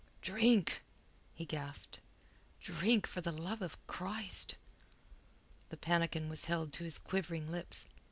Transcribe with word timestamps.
"Drink!" 0.23 0.81
he 1.35 1.45
gasped. 1.45 1.99
"Drink, 2.59 3.05
for 3.05 3.21
the 3.21 3.31
love 3.31 3.61
of 3.61 3.77
Christ!" 3.85 4.55
The 5.69 5.77
pannikin 5.77 6.27
was 6.27 6.45
held 6.45 6.73
to 6.73 6.83
his 6.85 6.97
quivering 6.97 7.51
lips. 7.51 7.85